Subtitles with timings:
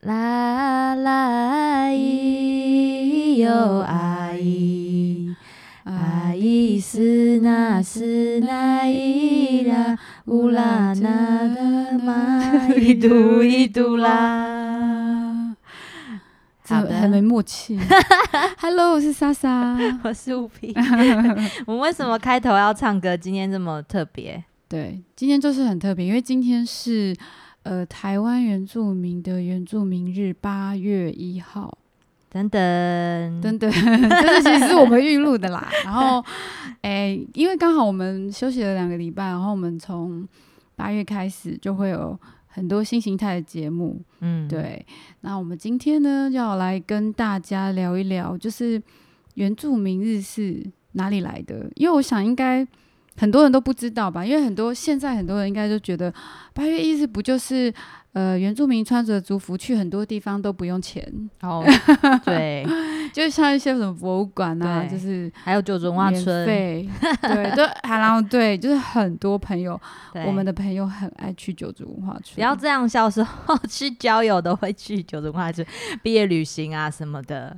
[0.00, 5.34] 啦啦咿哟啊咿，
[5.84, 15.54] 啊咿斯那斯那咿啦，乌啦那的嘛 一嘟一嘟啦。
[16.66, 17.78] 好的很没默契。
[18.58, 19.76] Hello，我是莎莎。
[20.02, 20.72] 我是五皮。
[21.66, 23.14] 我们为什么开头要唱歌？
[23.14, 24.42] 今天这么特别？
[24.66, 27.14] 对，今天就是很特别，因为今天是
[27.62, 31.76] 呃台湾原住民的原住民日，八月一号。
[32.32, 35.68] 等等等等，这 其实是我们预录的啦。
[35.84, 36.24] 然后，
[36.80, 40.24] 哎，因为刚好我们休息了两个礼拜，然后我们从
[40.76, 44.00] 八月开始就会有很多新形态的节目。
[44.20, 44.86] 嗯，对。
[45.22, 48.80] 那我们今天呢，要来跟大家聊一聊，就是
[49.34, 51.68] 原住民日是哪里来的？
[51.74, 52.64] 因为我想应该
[53.20, 56.12] 很多人都不知道吧，因为很多现在很多人应该都觉得
[56.54, 57.72] 八月一日不就是。
[58.12, 61.00] 呃，原住民穿着族服去很多地方都不用钱，
[61.42, 61.64] 哦，
[62.26, 62.66] 对，
[63.12, 66.88] 就像一些什么博物馆啊，就是还有九族文化村，对，
[67.22, 69.80] 对， 然后对，就是很多朋友，
[70.26, 72.34] 我们的朋友很爱去九族文化村。
[72.34, 75.64] 不要这样，小时候去郊游都会去九族文化村，
[76.02, 77.56] 毕业旅行啊什么的。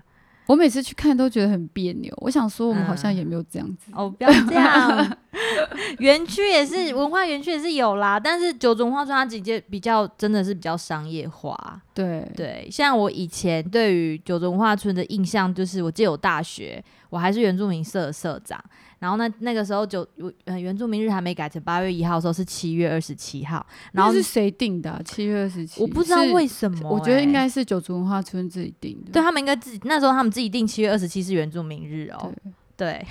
[0.52, 5.18] 我每次去看都觉得很别扭，我想说我们好像也没有这样子哦，不要这样。
[5.98, 11.80] 园区也是文化园区也是有啦，但是九中文化村它直接比较真的是比较商业化。
[11.94, 18.62] 对对，像我以前对于九中文化村的印象就是，我记得有大学我还是原住民社的社长。
[19.02, 20.06] 然后那，那个时候就
[20.44, 23.66] 呃原住民日还没改成八月一号的时候是七月二十七号。
[23.90, 25.02] 然后是谁定的？
[25.04, 25.80] 七月二十七？
[25.80, 26.88] 我不知道为什么。
[26.88, 29.10] 我觉得应该是九族文化村自己定的。
[29.10, 32.32] 对他们应该自己那时候他们自己定七月二十七是原住民日哦。
[32.76, 33.06] 对，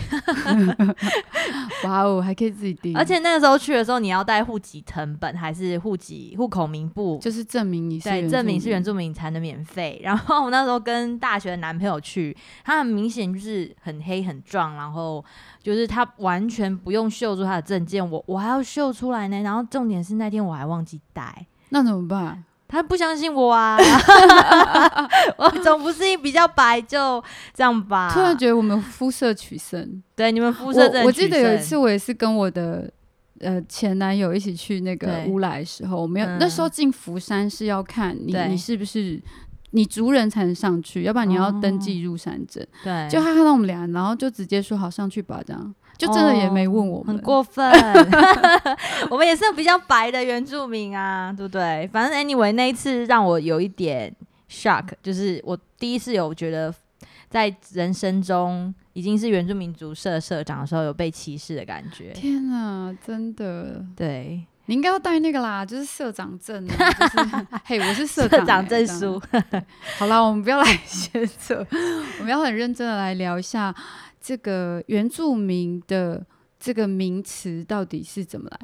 [1.85, 9.99] 哇哦，还可以自己订，而且那个时候去的时候，你要带户籍成本还是户籍户口名簿，就是证明你是对证明是原住民才能免费。
[10.03, 12.35] 然后我那时候跟大学的男朋友去，
[12.65, 15.23] 他很明显就是很黑很壮，然后
[15.61, 19.41] 就是他完全不用秀出他的证件，我我还要秀出来呢。
[19.41, 22.43] 然后重点是那天我还忘记带，那怎么办？
[22.71, 23.77] 他不相信我啊！
[25.37, 27.21] 我总不是比较白就
[27.53, 28.09] 这样吧？
[28.13, 32.89] 突然觉得我们肤色取胜，对你们肤色我我记得有一次我也是跟我的
[33.41, 39.21] 呃前男友一起去那个乌来的时候，我们有那时候进福山是要看你你是不是
[39.71, 42.65] 你族人才能上去，要不然你要登记入山证。
[42.83, 45.75] 对，就他看到我们俩，然后就直接说好上去吧，这样。
[45.97, 47.71] 就真的也没问我们，很过分。
[49.09, 51.87] 我们也是比较白的原住民啊，对不对？
[51.93, 54.13] 反正 anyway 那一次让我有一点
[54.49, 56.73] shock，就是我第一次有觉得
[57.29, 62.09] 在人生中已经是原住民族社社长的时候有被歧视的感觉。
[62.13, 63.85] 天哪，真的。
[63.95, 66.91] 对，你应该要带那个啦，就是社长证啊。
[66.91, 69.21] 就是嘿，我是社长证书。
[69.97, 71.65] 好了，我们不要来 学扯，
[72.19, 73.73] 我们要很认真的来聊一下。
[74.21, 76.23] 这个原住民的
[76.59, 78.59] 这个名词到底是怎么来？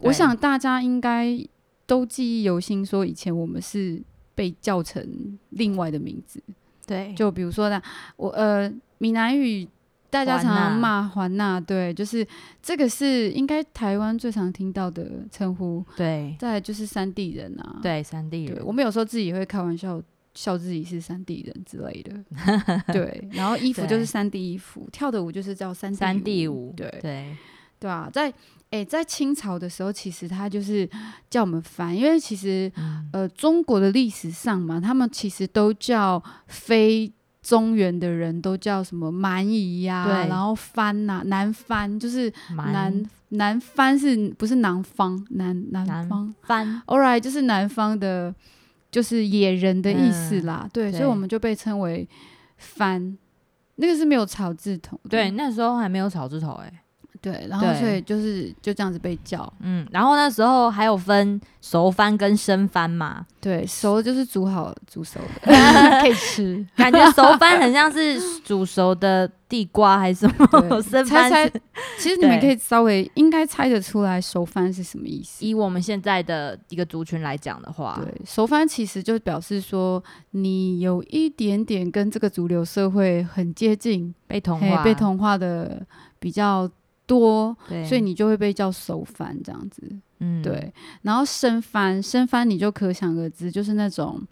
[0.00, 1.38] 我想大家应该
[1.86, 4.02] 都记忆犹新，说以前我们是
[4.34, 6.42] 被叫成另外的名字。
[6.84, 7.80] 对，就比如说呢，
[8.16, 9.68] 我呃，闽南语
[10.10, 12.26] 大家常常骂环娜，对，就是
[12.62, 15.84] 这个是应该台湾最常听到的称呼。
[15.96, 20.02] 对，再就是山地人啊，对，山地人，我们有时候自己也会开玩笑。
[20.34, 22.12] 笑自己是三地人之类的，
[22.92, 26.88] 对，然后衣服就是三地衣服，跳的舞就是叫三三地舞，对。
[27.00, 27.36] 对。
[27.80, 28.32] 对啊，在
[28.70, 30.88] 诶，在清朝的时候，其实他就是
[31.30, 32.70] 叫我们翻，因为其实
[33.12, 46.34] 呃，中国的历史上嘛，他们其实都叫非中原的人都叫什么蛮夷呀，然后翻呐，南翻就是南南番是不是南方南南方。
[46.42, 48.34] 番，All right，就是南方的。
[48.90, 52.08] 就是野人的意思啦，对，所以我们就被称为
[52.56, 53.16] “番”，
[53.76, 56.84] 那个是没有草字头，对，那时候还没有草字头，哎。
[57.20, 65.52] 对，然后所以就是就这样子被叫，嗯，然后那时候还有分熟番跟生番嘛，对，熟就是煮好煮熟的
[66.00, 71.50] 可以吃， 感觉熟番很像是煮熟的地瓜还是什么， 生番
[71.98, 75.44] 其实你们可以稍微应该猜得出来熟番是什么意思。
[75.44, 85.84] 以我们现在的一个族群来讲的话，对，熟番其实就表示说你有一点点跟这个主流社会很接近，被同化，被同化的
[86.18, 86.70] 比较。
[87.08, 87.56] 多，
[87.88, 89.82] 所以你就会被叫熟番这样子，
[90.20, 90.70] 嗯，对。
[91.00, 94.22] 然后生番，生番你就可想而知，就是那种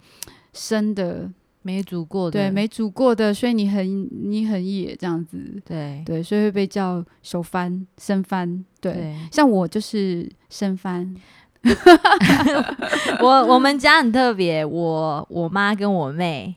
[0.53, 1.27] 生的
[1.63, 8.63] 没煮过的，对，没煮过的，所以你很你很野这样子，对对，所以会被叫熟番、生番。
[8.79, 11.15] 对，像我就是生番，
[13.19, 16.55] 我我们家很特别，我我妈跟我妹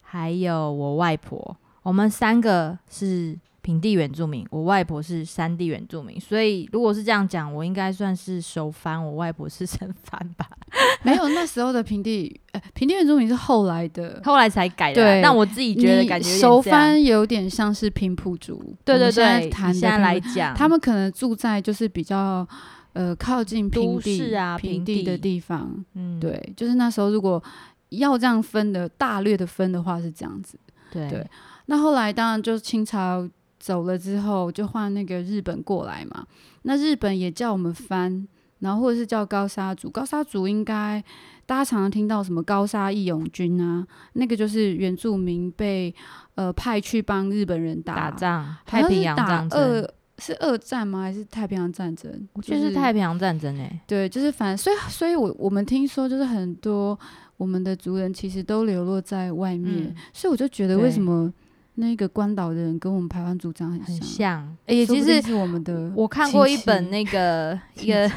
[0.00, 3.38] 还有我外婆，我们三个是。
[3.68, 10.48] 平地原住民，我外婆是山地原住民，所以如果是这样讲，我应该算是熟番，我外婆是生番吧？
[11.04, 15.02] 没有，那时候的平地，呃，平地原住民是后来的，后来才改的。
[15.02, 18.74] 对，但我自己觉得感觉熟番有点像是平埔族。
[18.86, 22.48] 对对对，现在来讲，他们可能住在就是比较
[22.94, 25.84] 呃靠近平地啊平地的地方。
[25.92, 27.42] 嗯，对，就是那时候如果
[27.90, 30.58] 要这样分的大略的分的话是这样子。
[30.90, 31.22] 对，
[31.66, 33.28] 那后来当然就是清朝。
[33.58, 36.26] 走了之后，就换那个日本过来嘛。
[36.62, 38.26] 那日本也叫我们翻，
[38.58, 39.88] 然后或者是叫高沙族。
[39.88, 41.02] 高沙族应该
[41.46, 45.94] 大家常常听到什么高沙义勇军啊，那个就是原住民被
[46.34, 49.88] 呃派去帮日本人打打仗，太平洋战争
[50.18, 51.02] 是二战吗？
[51.02, 52.28] 还是太平洋战争？
[52.42, 53.80] 就是太平洋战争诶。
[53.86, 56.98] 对，就是反正所以所以我我们听说就是很多
[57.36, 61.32] 我们的族人其实都流落在外面，所以我就觉得为什么。
[61.80, 65.92] 那个关岛的人跟我们台湾组长很很像，哎，其实是我们的。
[65.94, 68.10] 我看过一本那个 一个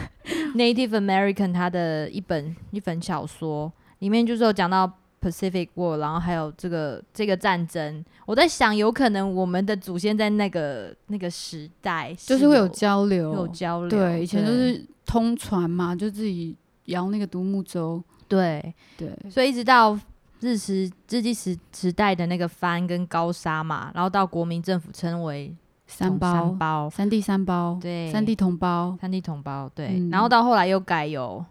[0.56, 4.92] Native American 他的一本一本小说，里面就是有讲到
[5.22, 8.04] Pacific War，然后还有这个这个战争。
[8.26, 13.90] 我在想，有可能我们的祖先在那个那个时代就是会有交流，有交流。
[13.90, 16.56] 对，以前都是通船嘛，就自己
[16.86, 18.04] 摇那个独木舟。
[18.28, 20.00] 对对，所以一直到。
[20.42, 25.56] 日时日记时时代的那个番跟高沙嘛，然后到国民政府称为
[25.88, 30.02] 三包，三地三包，对，三地同胞，三地同胞，对。
[30.12, 31.46] 然后到后来又改有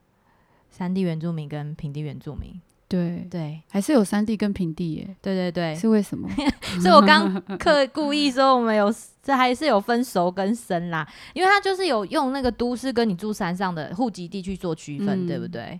[0.70, 6.28] 三地原住民跟平地原住民，对对，还是有三地跟平地耶，对对对，是为什么？
[6.80, 8.92] 所以我刚 刻故意说我们有
[9.22, 15.78] 这还是有分熟跟生啦，因为他就是有用那个都市跟你住山上的户籍地去做区分，对不对？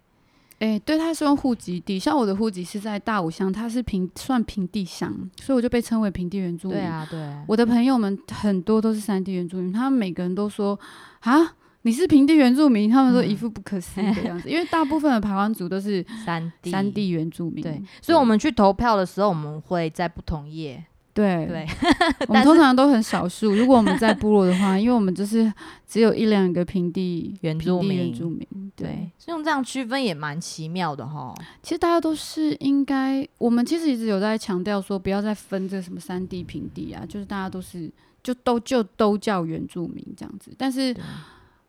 [0.61, 5.11] 哎，对，他是用户籍地，像我的户籍是在大武乡，它是平算平地乡，
[5.41, 6.77] 所以我就被称为平地原住民。
[6.77, 7.19] 对啊，对。
[7.49, 10.79] 我的朋友们很多都是山地原住民，他们每个人都说
[11.21, 17.62] 啊，你是平地原住民，他们都一副不可思议的样子，因为大部分的台湾族都是山地山地原住民。
[17.62, 20.85] 对，所以我们去投票的时候，我们会在不同页。
[21.12, 21.67] 对对，
[22.29, 23.53] 我们通常都很少数。
[23.53, 25.53] 如果我们在部落的话， 因为我们就是
[25.87, 28.47] 只有一两个平地原住民，原住民，
[28.77, 31.35] 对，用这样区分也蛮奇妙的哈。
[31.62, 37.91] 其实大家都是应该，我们其实一直有在强调说，不要再分这什么山地平地啊，就是大家都是
[38.23, 40.53] 就都就都叫原住民这样子。
[40.57, 40.95] 但是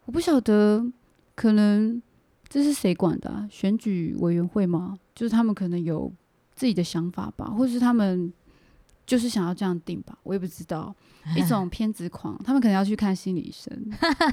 [0.05, 0.85] 我不晓得，
[1.33, 1.99] 可能
[2.47, 3.47] 这是谁管的？
[3.49, 4.95] 选举委员会吗？
[5.15, 6.11] 就是他们可能有
[6.53, 8.31] 自己的想法吧，或者是他们。
[9.11, 10.95] 就是想要这样定吧，我也不知道，
[11.35, 13.69] 一种偏执狂，他们可能要去看心理医生，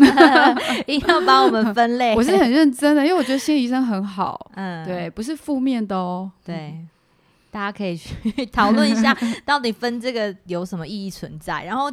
[0.86, 2.14] 一定要帮我们 分类。
[2.14, 6.78] 我是很认真的，因为我觉得心理医生很好， 嗯，对，不是负面的哦，对，
[7.50, 9.12] 大家可以去讨论一下，
[9.44, 11.64] 到底分这个有什么意义存在。
[11.64, 11.90] 然后，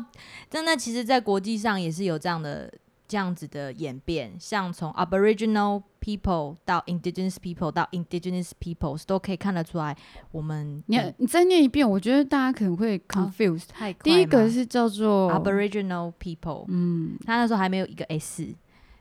[0.47, 2.71] 真的，其实，在国际上也是有这样的。
[3.15, 9.95] 这样子的演变，像从 Aboriginal people 到 Indigenous people 到 Indigenous peoples 都可以看得出来。
[10.31, 13.67] 我们你你再念一遍，我觉得大家可能会 confused。
[14.03, 18.53] 第一个是叫做 Aboriginal people，嗯，他那时候还没有一个 s，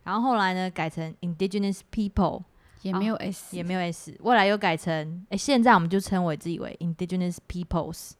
[0.05, 2.44] 然后后来呢改成 Indigenous people，
[2.83, 8.13] 也没有 s，也没有 s，未来又改成，哎，现在我们就称为自己为 Indigenous peoples。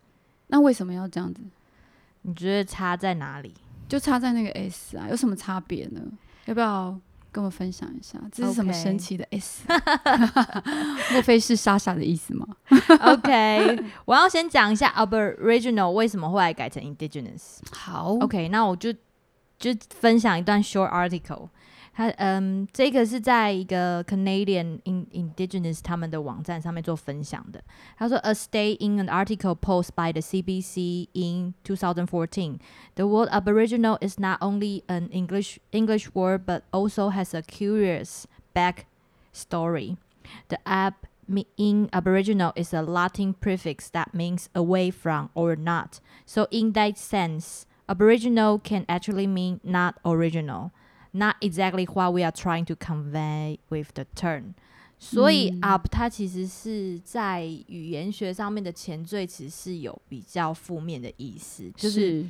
[0.49, 1.41] 那为什么要这样子？
[2.23, 3.55] 你觉得差在哪里？
[3.89, 6.01] 就差在那个 S 啊，有什么差别呢？
[6.47, 6.99] 要不要
[7.33, 8.19] 跟我分享一下？
[8.33, 9.63] 这是什么神奇的 S？
[11.13, 12.47] 莫非是莎莎的意思吗
[13.01, 17.59] ？OK，我要先讲一下 Aboriginal 为什么后来改成 Indigenous。
[17.73, 18.93] 好，OK，那我就
[19.59, 21.49] 就分享一段 short article。
[21.94, 27.62] 他嗯，这个是在一个 Canadian Indigenous 他们的网站上面做分享的。
[27.98, 32.60] 他说，A stay in an article post by the CBC in 2014,
[32.96, 38.26] the word Aboriginal is not only an English English word but also has a curious
[38.54, 38.86] back
[39.34, 39.98] story.
[40.48, 40.94] The ab
[41.58, 46.00] in Aboriginal is a Latin prefix that means away from or not.
[46.26, 50.72] So in that sense, Aboriginal can actually mean not original.
[51.17, 54.55] Not exactly what we are trying to convey with the term。
[54.99, 62.25] 所以 up 它其实是在语言学上面的前缀词是有比较负面的意思，就是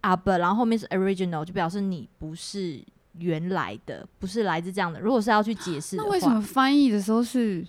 [0.00, 2.82] up，然后后面是 original，就表示你不是
[3.18, 4.98] 原来的，不是来自这样的。
[5.00, 7.64] 如果是要去解释，那为什么翻译的时候是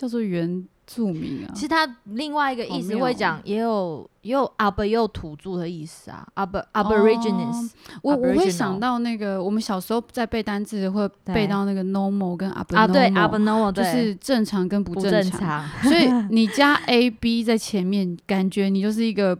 [0.00, 1.52] 叫做原住民啊。
[1.54, 7.72] 其实它另外一个意思会讲，也有也有 ab 也有土著的意思啊，ab aborigines。
[8.02, 15.68] 我我会想到那个，我们小时候在背单词会背到那个 normal 跟 ab 啊，对 abnormal 就是正常跟不正常。
[15.84, 19.38] 所以你加 a b 在前面，感觉你就是一个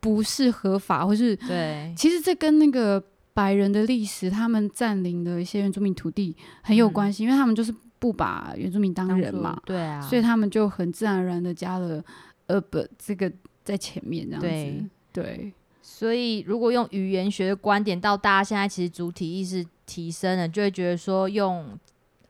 [0.00, 1.94] 不是合法，或是对。
[1.96, 3.00] 其实这跟那个
[3.32, 7.72] 白人的历史，他们占领的一些原住民土地很有关系，因为他们就是。
[8.00, 12.02] 不把原住民当人嘛，对啊，所以他们就很自然而然的加了
[12.48, 13.30] “ab” 这个
[13.62, 14.90] 在前面这样子。
[15.12, 15.52] 对，
[15.82, 21.78] 所以如果用语言学的观点，到大家现在其实主体意识提升了，就会觉得说用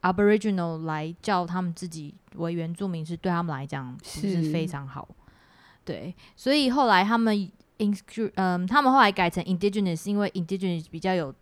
[0.02, 5.08] Aboriginal 来叫他们自己为原住民，是对他们来讲是非常好。
[5.84, 7.34] 对，所以后来他们
[7.78, 7.96] in
[8.34, 11.32] 嗯，他们后来改成 Indigenous，因为 Indigenous 比较有。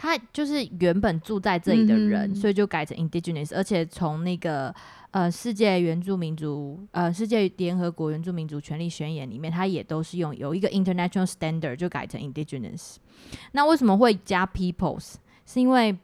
[0.00, 4.74] 他就是原本住在这里的人，所以就改成 indigenous，而且从那个
[5.10, 12.96] 呃世界原住民族呃世界联合国原住民族权利宣言里面，它也都是用有一个 international standard 就改成 indigenous。
[13.52, 15.14] 那为什么会加 peoples？
[15.46, 15.96] 是因为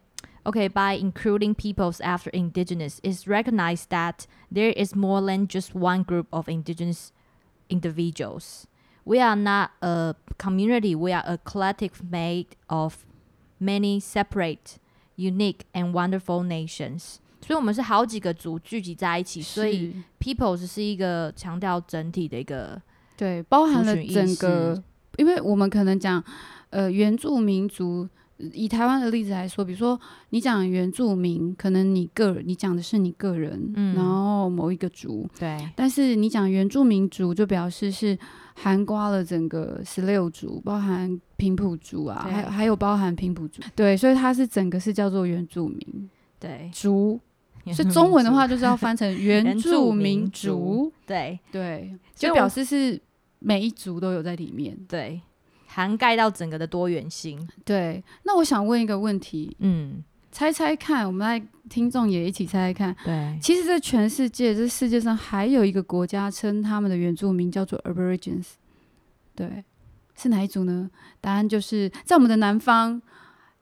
[0.44, 6.04] OK by including peoples after indigenous is recognized that there is more than just one
[6.04, 7.08] group of indigenous
[7.68, 8.64] individuals.
[9.04, 10.94] We are not a community.
[10.94, 13.04] We are a collective made of
[13.59, 14.77] Many separate,
[15.15, 22.81] unique and wonderful nations，所以我们是好几个族聚集在一起，所以 peoples 是一个强调整体的一个
[23.15, 24.83] 对，包含了整个，
[25.17, 26.23] 因为我们可能讲
[26.69, 28.07] 呃原住民族。
[28.53, 35.57] 以台湾的例子来说，比如说你讲原住民，可能你个人你讲的是你个人，嗯，然后某一个族，对。
[35.75, 38.17] 但是你讲原住民族，就表示是
[38.55, 43.97] 涵盖了整个十六族，包含平埔族啊，还还有包含平埔族，对。
[43.97, 47.19] 所以它是整个是叫做原住民，对族。
[47.73, 52.97] 所以中文的话就是要翻成原住民族，对对，就表示是
[53.39, 55.19] 每一族都有在里面，对。
[55.67, 57.47] 涵盖到整个的多元性。
[57.63, 62.95] 对，那我想问一个问题，嗯，猜猜看，我们来听众也一起猜猜看。
[63.05, 68.53] 对，其实，在全世界，这世界上还有一个国家称他们的原住民叫做 Aborigines。
[69.35, 69.63] 对，
[70.15, 70.89] 是哪一组呢？
[71.21, 73.01] 答案就是在我们的南方。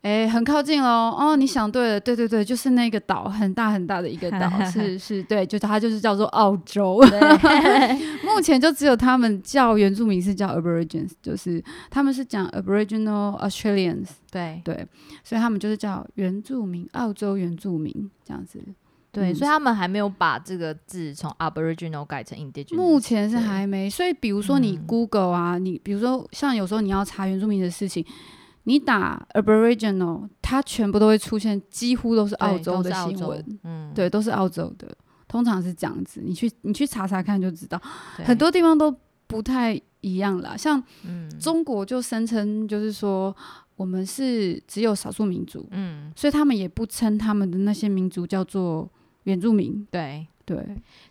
[0.05, 1.15] 哎，很靠近喽！
[1.17, 7.01] 哦，你想对了，对对对，就是那个岛，很大很大的一个岛， 是是，对，就它就是叫做澳洲。
[8.23, 11.59] 目前就只有他们叫原住民是叫 Aborigines，就是
[11.89, 14.87] 他们是讲 Aboriginal Australians，对对，
[15.23, 17.91] 所以他们就是叫原住民，澳洲原住民
[18.23, 18.63] 这样子。
[19.11, 22.75] 对，所以他们还没有把这个字从 Aboriginal 改成 Indigenous。
[22.75, 23.89] 目前是还没。
[23.89, 28.05] 所以比如说你 Google 啊，你比如说像有时候你要查原住民的事情。
[28.67, 34.87] 你打 Aboriginal，它全部都会出现，几乎都是澳洲的新闻，嗯，对，都是澳洲的，
[35.27, 36.19] 通常是这样子。
[36.23, 37.79] 你去你去查查看就知道，
[38.25, 38.93] 很多地方都
[39.27, 40.57] 不太一样啦。
[40.57, 40.83] 像
[41.39, 43.35] 中国就声称就是说
[43.75, 48.89] 我们是只有少数民族，嗯，所以他们也不称他们的那些民族叫做
[49.25, 49.87] 原住民。
[49.91, 50.57] 对对，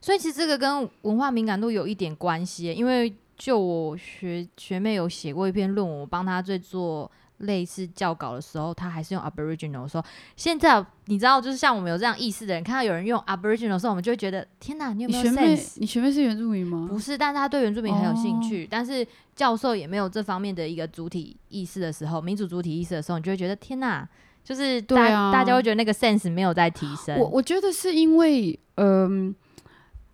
[0.01, 7.09] 所以其实这个跟文化敏感度有一点关系，因为就我学学妹有写过一篇论文，我帮她在做。
[7.45, 10.05] 类似教稿的时候，他还是用 Aboriginal 说。
[10.37, 15.77] 现在你知道，就是像我们有这样意识的人，看到有人用 Aboriginal 的时候，我们就会觉得天哪，你有没有 sense？
[15.77, 16.87] 你学妹是原住民吗？
[16.91, 18.67] 不是，但是他对原住民很有兴趣。
[18.71, 24.09] 但是教授也没有这方面的一个主体意识的时候，民主主体意识的时候，你就会觉得天哪，
[24.43, 27.19] 就是大大家会觉得那个 sense 没有在提升。
[27.19, 29.35] 我我觉得是因为，嗯。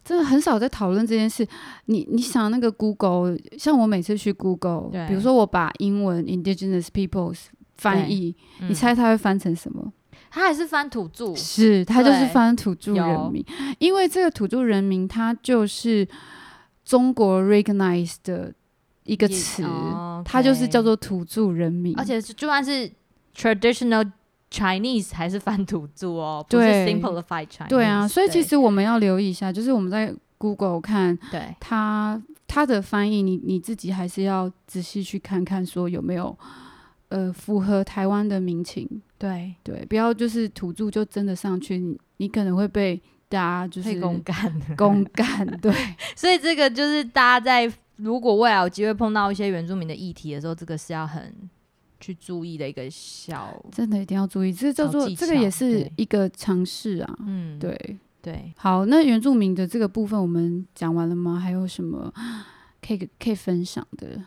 [0.05, 1.47] 真的很少在讨论这件事。
[1.87, 8.35] 你你想那个 Google，像我每次去 Google，比如说我把英文 Indigenous Peoples 翻译，
[8.69, 9.93] 你猜它会翻成什么？
[10.31, 11.35] 它还是翻土著？
[11.35, 13.45] 是，它就是翻土著人民。
[13.79, 16.07] 因为这个土著人民，它就是
[16.85, 18.53] 中国 recognize 的
[19.05, 19.63] 一个词，
[20.25, 21.97] 它就是叫做土著人民。
[21.99, 22.91] 而且就算是
[23.37, 24.11] traditional。
[24.51, 27.69] Chinese 还是翻土著哦， 不是 simplified Chinese。
[27.69, 36.37] 对啊，所以其实我们要留意一下，就是我们在 Google 看，对它它的翻译，你你自己还是要仔细去看看，说有没有
[37.11, 39.01] 呃符合台湾的民情。
[39.17, 45.47] 对对，不要就是土著就真的上去，你你可能会被大家就是公干公干。
[45.63, 45.73] 对，
[46.17, 51.33] 所以这个就是大家在如果未来有机会碰到一些原住民的议题的时候，这个是要很。
[52.01, 57.19] 去注意的一个小，真的一定要注意，这叫做这个也是一个尝试啊。
[57.27, 58.51] 嗯，对对。
[58.57, 61.39] 好，那原住民的这个部分我们讲完了吗？
[61.39, 62.11] 还有什么
[62.81, 64.21] 可以可以分享的？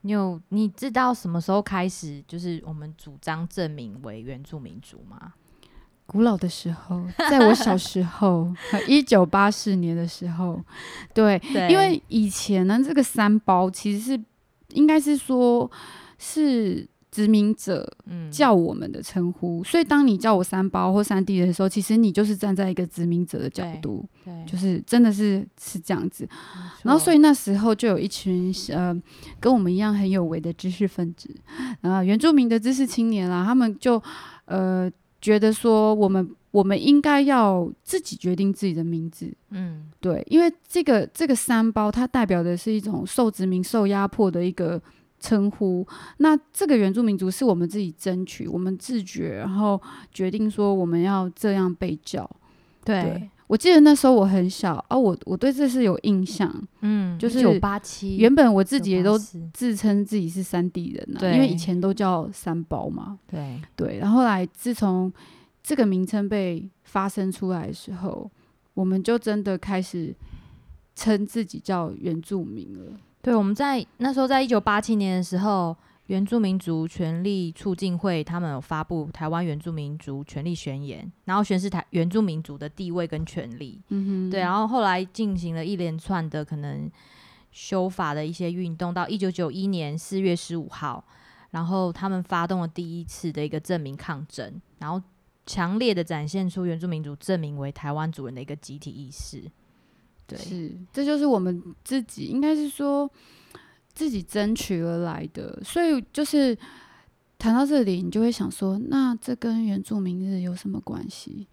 [0.00, 5.34] 你有你知道什么时候开始就是我们主张证明为原住民族吗？
[6.06, 8.52] 古老的时候，在我小时候，
[8.88, 10.60] 一九八四年的时候，
[11.14, 11.40] 对，
[11.70, 14.24] 因为以前呢，这个三包其实是
[14.70, 15.70] 应该是说
[16.16, 16.88] 是。
[17.12, 17.86] 殖民者
[18.30, 26.26] 叫我们的称呼，所以当你叫我三包或三弟的时候，其实你就是站在一个殖民者的角度，对，就是真的是是这样子。
[26.82, 28.98] 然后，所以那时候就有一群呃
[29.38, 31.28] 跟我们一样很有为的知识分子
[31.82, 34.02] 啊，原住民的知识青年啦，他们就
[34.46, 34.90] 呃
[35.20, 44.80] 觉得说，我们我们应该要自己决定自己的名字，嗯，对，因为这个这个三包它代表的是一种受殖民、受压迫的一个。
[45.22, 45.86] 称呼
[46.18, 49.80] 那这个原住民族是我们自己争取，我们自觉，然后
[50.12, 52.28] 决定说我们要这样被叫。
[52.84, 56.52] 对，我记得那时候我很小啊，我我对这是有印象。
[56.80, 59.16] 嗯，就是九八七，原本我自己也都
[59.54, 63.16] 自称自己是三地人啊，因为以前都叫三包嘛。
[63.30, 65.12] 对对，然后来自从
[65.62, 68.28] 这个名称被发生出来的时候，
[68.74, 70.12] 我们就真的开始
[70.96, 72.92] 称自己叫原住民了。
[73.22, 75.76] 对，我们在那时候，在一九八七年的时候，
[76.06, 83.80] 原住民族权利促进会他们有发布《台湾原住民族权利宣言》，然后宣示台原住民族的地位跟权利。
[83.90, 86.90] 嗯哼，对，然后后来进行了一连串的可能
[87.52, 91.04] 修法的一些运动，到一九九一年四月十五号，
[91.52, 95.00] 然后他们发动了第一次的一个证明抗争，然后
[95.46, 99.44] 强烈的展现出原住民族证明为台湾主人的一个集体意识。
[100.36, 103.10] 是，这就是我们自己，应该是说
[103.92, 105.60] 自己争取而来的。
[105.64, 106.56] 所以，就是
[107.38, 111.46] 谈到这里，你就会想说，那这跟原住民日有什么关系？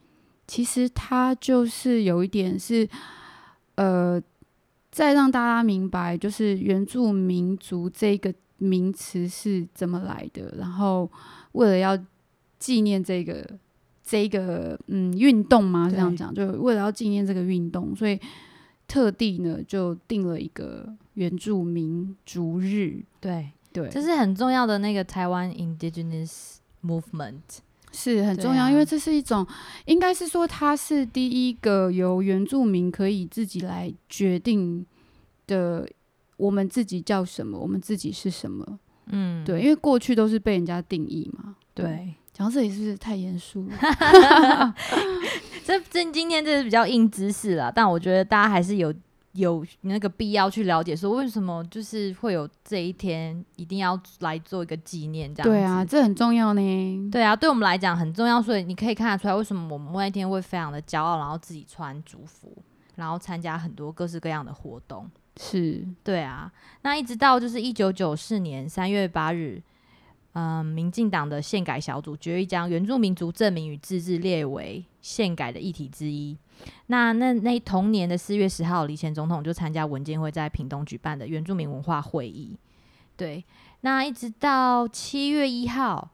[0.48, 2.88] 其实它就是有一点是，
[3.76, 4.22] 呃，
[4.92, 10.56] 再让大家明白，就是原住民族这个名词是怎么来的。
[10.58, 11.12] 然后，
[11.52, 11.98] 为了要
[12.58, 13.46] 纪念这个
[14.04, 18.20] 这个嗯运动嘛，这样讲，就为了要纪念这个运动，所以。
[18.90, 23.04] 特地呢，就定了一个原住民逐日。
[23.22, 27.40] 对对，这是很重要的那个台湾 Indigenous Movement，
[27.92, 29.46] 是很重要，因为这是一种，
[29.86, 34.84] 应该是说它是第一个由原住民可以自己来决定
[35.46, 35.88] 的，
[36.38, 38.80] 我们自己叫什么，我们自己是什么。
[39.12, 41.56] 嗯，对，因为过去都是被人家定义嘛。
[41.76, 42.16] 对。
[42.38, 43.76] 然后这里是不是太严肃了？
[45.70, 48.92] 这这今天这是比较硬知识了，但我觉得大家还是有
[49.34, 55.48] 有那个必要去了解，说为什么就是会有这一天，一定要来做一个纪念这样。
[55.48, 57.10] 对啊，这很重要呢。
[57.12, 62.52] 对啊，对我们来讲很重要，所以你可以看得出来，为什么我们那一天会非常的骄傲，然后自己穿族服，
[62.96, 65.08] 然后参加很多各式各样的活动。
[65.40, 66.52] 是，对啊。
[66.82, 69.62] 那一直到就是一九九四年三月八日。
[70.40, 76.38] 嗯，民进党的宪改小组决议将原住民族证明与自治列为宪改的议题之一。
[76.88, 82.56] 那那那同年的四月十号，李前总统就参加文件会在屏东举办的原住民文化会议。
[83.18, 83.44] 对，
[83.82, 86.10] 那一直到七月一号，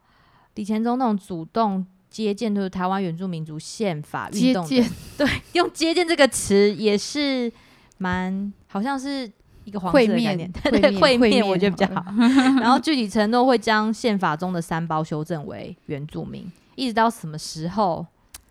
[0.55, 4.65] 李前总统主动接见就是台湾原住民族宪法运动。
[4.65, 7.53] 接见，对，用接见这个词也是
[7.99, 9.31] 蛮好像是。
[9.65, 12.05] 一个会面， 对会面，我觉得比较好。
[12.61, 18.05] 然后 具体承诺会将宪法中的三包修正为原住民，一直到什么时候？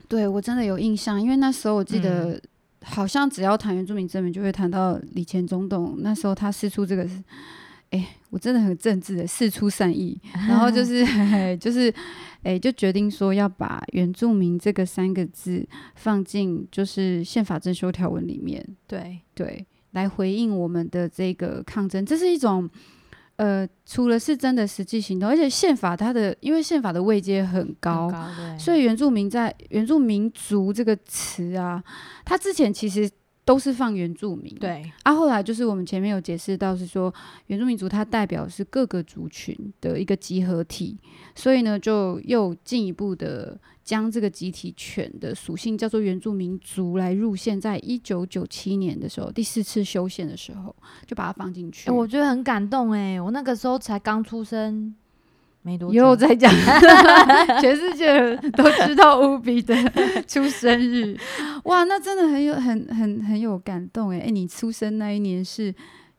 [0.06, 2.40] 对我真的有印象，因为那时候我记得
[2.82, 5.94] 好像只要谈原住民证明，就会谈到李前总统。
[5.98, 7.08] 那时候他释出这个，
[7.90, 11.04] 哎，我真的很政治的，释出善意，然后就是
[11.56, 11.92] 就是，
[12.42, 18.64] 哎，就决定说要把原住民这个三个字放进就是宪法征修条文里面。
[18.86, 19.66] 对对。
[19.94, 22.68] 来回应我们的这个抗争，这是一种，
[23.36, 28.12] 呃，除了是真的实际行动，而且宪法它的，因为宪法的位阶很高，
[28.58, 31.82] 所以原住民在原住民族这个词啊，
[32.24, 33.10] 它之前其实。
[33.44, 37.12] 都是放原住民，对啊，后来就是我们前面有解释到，是说
[37.48, 40.98] 原住民族它代表是各个族群的一个集合体，
[41.34, 50.74] 所以呢，就又进一步的将这个集体犬的属性叫做原住民族来入宪，在一九九七年的时候，第四次修宪的时候，
[51.06, 51.90] 就把它放进去。
[51.90, 54.94] 我觉得很感动哎，我那个时候才刚出生。
[55.92, 56.52] 又在讲，
[57.60, 59.74] 全世界都知道乌比的
[60.28, 61.16] 出生日，
[61.64, 64.20] 哇，那真的很有很很很有感动哎！
[64.26, 65.74] 哎，你出生那一年是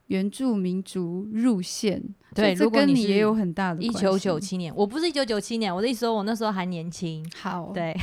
[0.07, 2.01] 原住民族入宪，
[2.33, 7.23] 对，这跟你也有很大的一九九七年，我不是一九九七年，我的意思说，我那时候还年轻。
[7.35, 7.95] 好，对，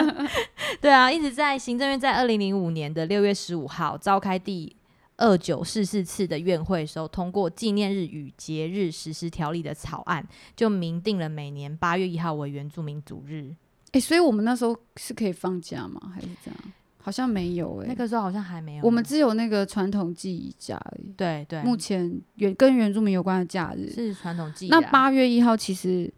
[0.80, 4.74] 对啊，一直在行政院在二零零五年的六月十五号召开第。
[5.18, 10.26] 二九四四次的院会时候，通过纪念日与节日实施条例的草案，
[10.56, 13.54] 就明定了每年八月一号为原住民族日。
[13.92, 16.12] 哎，所以我们那时候是可以放假吗？
[16.14, 16.72] 还是这样？
[17.00, 18.84] 好像没有哎，那个时候好像还没有。
[18.84, 21.12] 我们只有那个传统记忆假而已。
[21.16, 24.68] 对对，目前原跟原住民有关的假日是传统记忆。
[24.68, 26.12] 那八月一号其实，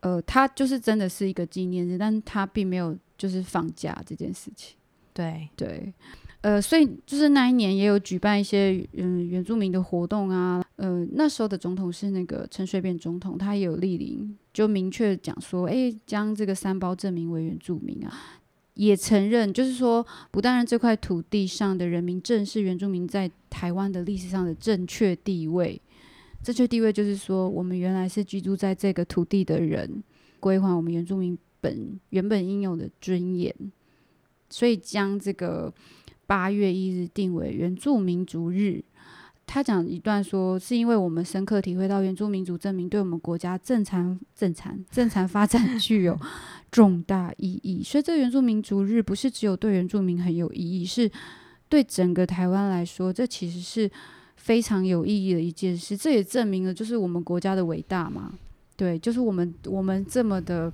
[0.00, 4.76] 呃，它就是真的是一个纪念日，但它并没有就是放假这件事情。
[5.12, 5.92] 对对，
[6.46, 10.64] 呃，所以就是那一年也有举办一些嗯原住民的活动啊。
[10.76, 18.12] 呃，那时候的总统是那个陈水扁总统，他也有莅临，就明确讲说，哎，将这个三包证明为原住民啊。
[18.74, 25.80] 也承认，就是说，不但这块土地上的人民正是原住民在台湾的历史上的正确地位。
[26.44, 30.00] 正确地位就是说，我们原来是居住在这个土地的人，
[30.38, 33.52] 归还我们原住民本原本应有的尊严。
[34.48, 35.74] 所以将这个
[36.26, 38.84] 八月一日定为原住民族日。
[39.48, 46.18] 他讲一段说，是因为我们深刻体会到原住民族证明对我们国家正常、正常、正常发展具有
[46.72, 47.80] 重大意义。
[47.80, 51.08] 所以，这原住民族日不是只有对原住民很有意义，是
[51.68, 53.88] 对整个台湾来说，这其实是
[54.34, 55.96] 非常有意义的一件事。
[55.96, 58.34] 这也证明了，就是我们国家的伟大嘛。
[58.76, 60.72] 对，就是我们我们这么的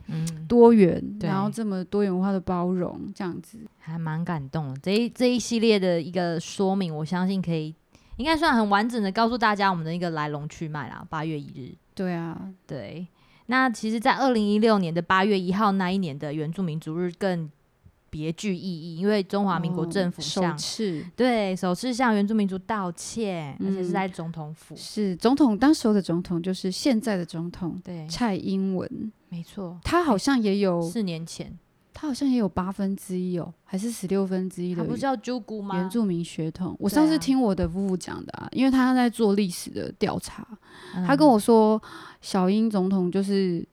[0.48, 4.76] 多元，然后这么多元化的包容，这样子还蛮感动。
[4.82, 7.74] 这一这一系列的一个说明，我相信可以。
[8.16, 11.04] 应该算很完整的告诉大家我们的一个来龙去脉啦。
[11.08, 13.06] 八月一日，对啊，对。
[13.46, 17.50] 那其实，在二零一六年的八月一号那一年的原住民族日更
[18.12, 24.76] 别具意义，因为中华民国政府首次对首次向原住民族道歉，而且是在总统府。
[24.76, 31.58] 是总统，当时候的总统就是现在的总统，对蔡英文，没错，他好像也有四年前。
[31.94, 35.76] 他好像也有八分之一哦，还是十六分之一的，不叫朱姑吗？
[35.76, 36.74] 原住民血统。
[36.78, 40.46] 我上次听我的夫妇讲的啊，因为他在做历史的调查，
[41.06, 41.80] 他跟我说，
[42.20, 43.64] 小英总统就是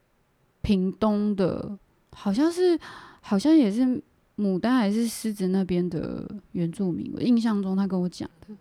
[0.62, 1.78] 屏东的，
[2.12, 2.78] 好像是，
[3.22, 4.00] 好像也是
[4.40, 7.12] 牡丹还是狮子那边的原住民。
[7.16, 8.56] 我印象中他跟我讲的，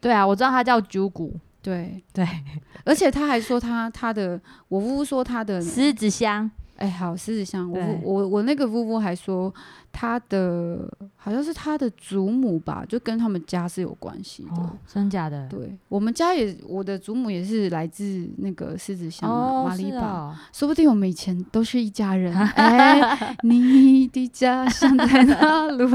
[0.00, 2.26] 对啊，我知道他叫九谷，对对，
[2.84, 6.50] 而且他还说他他的，我姑姑说他的狮子乡。
[6.80, 9.52] 哎，好，狮子像，我我我那个夫妇还说，
[9.92, 15.46] 他的好像是他的祖母吧，就跟他们家是有关系的，真假的？
[15.48, 19.28] 对，我们家也，我的祖母也是来自那个狮子乡
[19.62, 22.34] 马里堡，说不定我们以前都是一家人。
[22.56, 25.86] 哎，你的家乡在哪路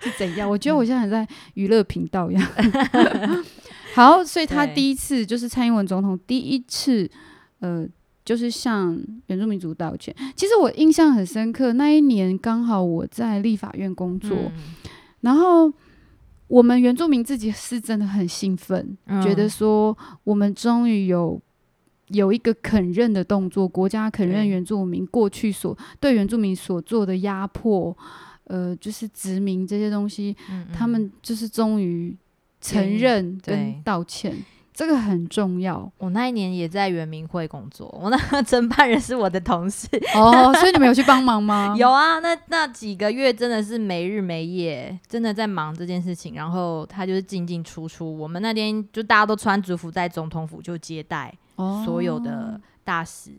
[0.00, 0.50] 是怎样？
[0.50, 2.44] 我觉得我现在很在娱乐频道一样。
[3.94, 7.08] 好，所以他第一次就是蔡英文总统第一次，
[7.60, 7.86] 呃。
[8.24, 10.14] 就是向原住民族道歉。
[10.34, 14.50] 其实我印象很深刻，那一年刚好我在立法院工作，
[15.20, 15.72] 然后
[16.46, 21.40] 我们原住民自己是真的很兴奋，觉得说我们终于有
[22.08, 27.96] 有一个肯认的动作，国家肯认原住民过去所对原住民所做的压迫，
[28.44, 30.36] 呃，就是殖民这些东西，
[30.72, 32.16] 他们就是终于
[32.60, 34.34] 承认跟道歉。
[34.74, 35.88] 这个很重要。
[35.98, 39.88] 我那一年也在圆明会工作，我那个 承办人是我的同事。
[40.16, 41.72] 哦，所以你们有去帮忙吗？
[41.78, 46.34] 有啊，那那几个月真的是没日没夜，真的在忙这件事情。
[46.34, 51.32] 然后他就是进进出出，我们那天就大家都穿族服在总统府就接待
[51.84, 53.30] 所有的大使、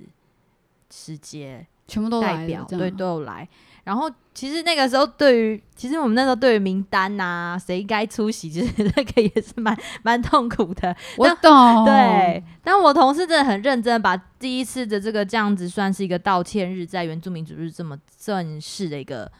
[0.89, 3.47] 使节，全部都代表，对，都有来。
[3.85, 10.93] 然后其实那个时候，对于其实我们那时候对于名单呐，谁该出席，其实那个也是蛮蛮痛苦的。
[11.17, 11.85] 我懂。
[11.85, 19.31] 对，但我同事真的很认真，把第一次的这个这样子算是一个道歉日，在原住民主日这么正式的一个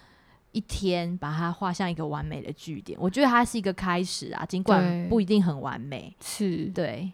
[0.51, 2.97] 一天，把它画像一个完美的句点。
[3.01, 6.15] 我觉得它是一个开始啊，尽管不一定很完美。
[6.23, 7.11] 是对，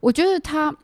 [0.00, 0.76] 我觉得他。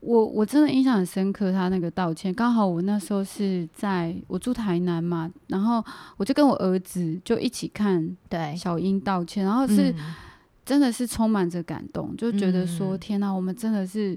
[0.00, 5.84] 我我真的印象很深刻，他那个道歉，刚好我那时候是在我住台南嘛，然后
[6.16, 9.92] 我就跟我儿子就一起看对小英道歉，然后是
[10.64, 14.16] 真的是充满着感动，就觉得说天哪，我们真的是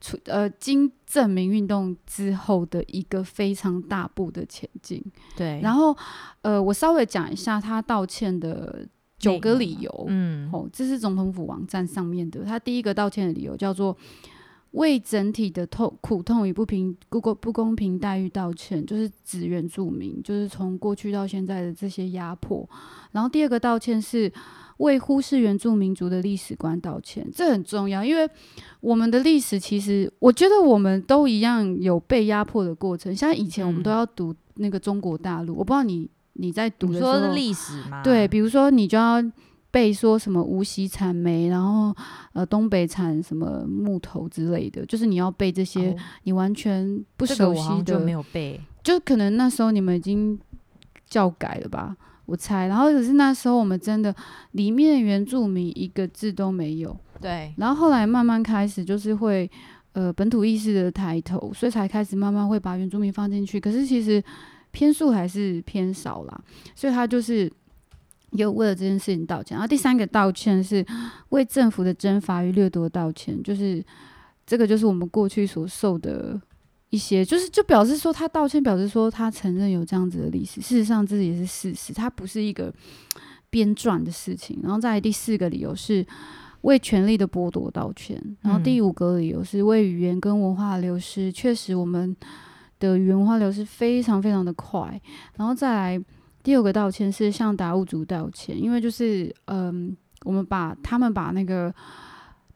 [0.00, 5.00] 出呃经证明运动之后的一个非常大步的前进。
[5.36, 5.96] 对，然后
[6.42, 8.84] 呃我稍微讲一下他道歉的
[9.16, 13.96] 九个理由，嗯，哦，这是总统府网站上面的，他第一个道歉的理由叫做。
[14.72, 22.68] 为整体的痛苦痛与不平不公不公平待遇道歉，就是指原住民，就是从过去到现在的这些压迫。
[23.10, 24.32] 然后第二个道歉是
[24.76, 28.28] 为忽视原住民族的历史观道歉，这很重要，因为
[28.80, 33.14] 我们的历史其实我觉得我们都一样有被压迫的过程。
[33.14, 38.02] 像以前我们都要读那个中国大陆，我不知道你你在读的时候历史吗？
[38.04, 39.20] 对，比如说你就要。
[39.70, 41.94] 被说什么无锡产煤，然后
[42.32, 48.60] 呃东北产什么木头之类的，就是你要背这些你完全不熟悉的，就没有背。
[48.82, 50.38] 就可能那时候你们已经
[51.06, 51.96] 教改了吧？
[52.26, 52.66] 我猜。
[52.66, 54.14] 然后可是那时候我们真的
[54.52, 56.96] 里面原住民一个字都没有。
[57.20, 57.52] 对。
[57.56, 59.48] 然后后来慢慢开始就是会
[59.92, 63.60] 呃本土意识的抬头，所以才开始慢慢会把原住民放进去。
[63.60, 64.22] 可是其实
[64.70, 66.40] 偏数还是偏少啦，
[66.74, 67.52] 所以他就是
[68.32, 69.56] 有为了这件事情道歉。
[69.56, 70.84] 然后第三个道歉是
[71.30, 73.84] 为政府的征伐与掠夺道歉，就是
[74.46, 76.40] 这个就是我们过去所受的。
[76.92, 80.60] 一些就是就表示说他道歉，表示说他承认有这样子的历史。
[80.60, 82.74] 事实上，这也是事实，它不是一个
[83.48, 84.58] 编撰的事情。
[84.60, 86.04] 然后再来第四个理由是
[86.62, 88.20] 为权力的剥夺道歉。
[88.40, 91.30] 然后第五个理由是为语言跟文化流失。
[91.30, 92.16] 确实，我们
[92.80, 95.00] 的语言文化流失非常非常的快。
[95.36, 96.04] 然后再来
[96.42, 101.74] 第二个道歉是向达悟族道歉，因为就是嗯，我们把他们把那个。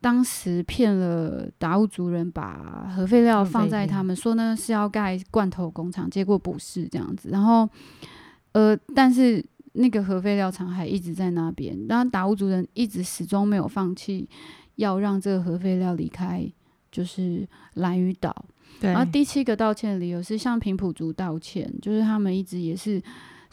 [0.00, 7.30] 当时骗了达悟族人，把核废料放在他们说呢是要盖罐头工厂，结果不是这样子。
[7.30, 7.66] 然后，
[8.52, 9.42] 呃，但是
[9.72, 14.28] 那个核废料厂还一直在那边，然后达悟族人一直始终没有放弃
[14.74, 16.46] 要让这个核废料离开，
[16.92, 18.44] 就是蓝屿岛。
[18.82, 23.02] 然后第七个道歉的理由是向平埔族道歉，就是他们一直也是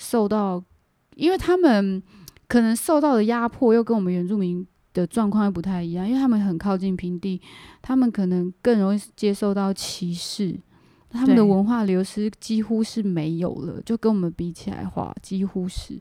[0.01, 0.61] 受到，
[1.15, 2.01] 因为他们
[2.47, 4.67] 可能受到的压迫又跟我们原住民。
[4.93, 7.39] 的状况又不太一样，因为他们很靠近平地，
[7.81, 10.53] 他们可能更容易接受到歧视，
[11.09, 15.97] 他们的文化流失几乎是没有了，就跟我们比起来话，几乎是。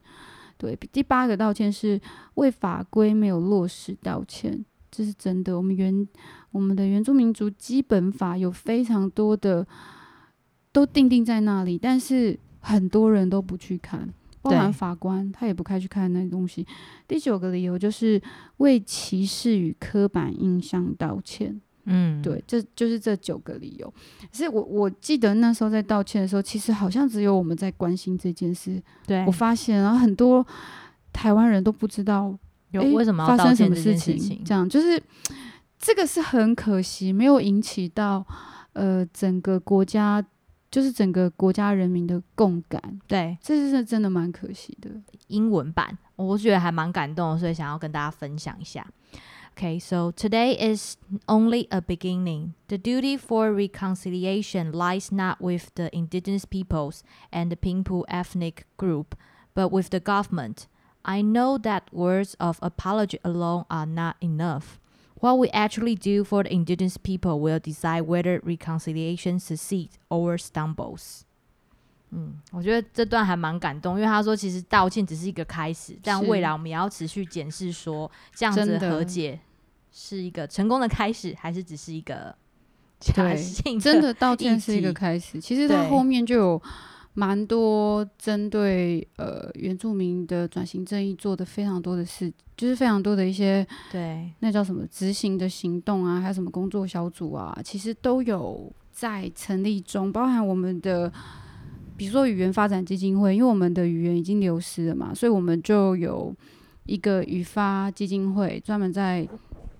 [0.56, 2.00] 对，第八个道歉是
[2.34, 5.56] 为法规没有落实道歉，这是真的。
[5.56, 6.04] 我们原
[6.50, 9.64] 我们的原住民族基本法有非常多的
[10.72, 14.08] 都定定在那里，但是很多人都不去看。
[14.42, 16.66] 包含法官，他也不开去看那东西。
[17.06, 18.18] 第九个理由就是
[18.56, 21.60] 为歧视与刻板印象道歉。
[21.84, 23.92] 嗯，对，这就是这九个理由。
[24.32, 28.82] 是我我记得那时候在道歉的时候，其实好像只有我们在关心这件事。
[29.06, 30.46] 对，我发现，然后很多
[31.12, 32.34] 台湾人都不知道
[32.70, 34.42] 有为什么发生什么事情。
[34.42, 34.98] 这样就是
[35.78, 38.26] 这个是很可惜，没有引起到
[38.72, 40.24] 呃整个国家。
[40.71, 44.89] 就是整个国家人民的共感，对，这是真的蛮可惜的。
[45.27, 48.85] 英文版我觉得还蛮感动，所以想要跟大家分享一下。
[49.55, 52.55] Okay, so today is only a beginning.
[52.67, 59.15] The duty for reconciliation lies not with the indigenous peoples and the Pingpu ethnic group,
[59.53, 60.67] but with the government.
[61.03, 64.77] I know that words of apology alone are not enough.
[65.20, 71.20] What we actually do for the indigenous people will decide whether reconciliation succeeds or stumbles。
[72.10, 79.38] 嗯，我觉得这段还蛮感动，因为他说其实道歉只是一个开始，但未来我们也要持续检视，说这样子和解
[79.92, 82.34] 是一个成功的开始，还是只是一个
[82.98, 83.78] 假性？
[83.78, 86.62] 真的道歉是一个开始，其实他后面就有。
[87.14, 101.12] 蛮多针对呃原住民的转型正义做的非常多的事，就是非常多的一些对那叫什么执行的行动啊，还有什么工作小组啊，其实都有在成立中，包含我们的
[101.96, 106.34] 比如说语言发展基金会，因为我们的语言已经流失了嘛，所以我们就有
[106.86, 109.28] 一个语发基金会，专门在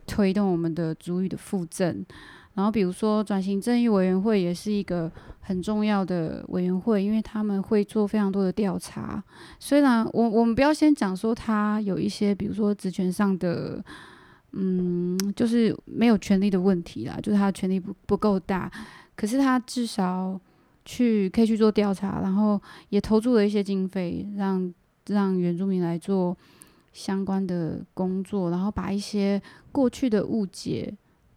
[0.06, 2.04] 推动我们的主语的复振。
[2.54, 9.22] 然后，比如说转型正义委员会也是一个很重要的委员会，因为他们会做非常多的调查。
[9.60, 13.82] 虽然我我们不要先讲说他有一些，比如说职权上的，
[14.52, 18.70] 嗯，就是没有权利的问题啦，就是他的权力不不够大。
[19.14, 20.38] 可是他至少
[20.84, 24.74] 去可以去做调查，然后也投注了一些经费，让
[25.06, 26.36] 让原住民来做
[26.92, 30.92] 相关的工作，然后把一些过去的误解。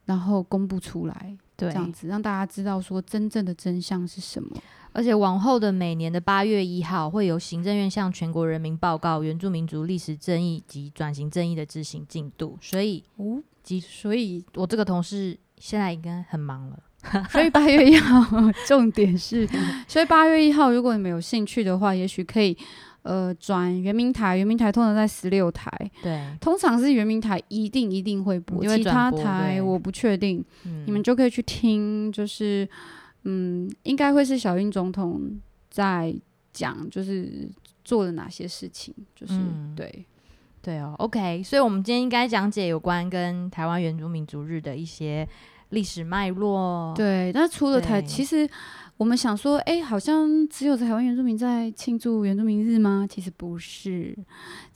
[0.06, 4.50] 然后公布出来，对，这样子让大家知道说真正的真相是什么。
[4.92, 12.58] 而且往后的每年的八月一号，会由行政院向全国人民报告原住民族历史正义及转型正义的执行进度。
[12.62, 16.80] 所以，哦，及所以，我这个同事现在应该很忙了。
[17.30, 18.24] 所以八月一号，
[18.68, 19.48] 重点是，
[19.88, 22.58] 所以八月一号，如果你们有兴趣的话，也许可以。
[23.04, 25.70] 呃，转圆明台，圆明台通常在十六台，
[26.02, 30.44] 对，通常是圆明台一定一定会播，其他台我不确定，
[30.86, 32.68] 你们就可以去听，就是
[33.24, 35.22] 嗯，应该会是小英总统
[35.70, 36.16] 在
[36.54, 37.50] 讲，就是
[37.84, 39.34] 做了哪些事情，就是
[39.76, 40.06] 对，
[40.62, 45.28] 对哦，OK，所以我们今天应该讲解有关跟台湾原住民族日的一些
[45.70, 48.50] 历史脉络，对，那除了台，其实
[48.96, 53.06] 我们想说，哎，好像只有台湾原住民在庆祝原住民日吗？
[53.10, 54.18] 其实不是，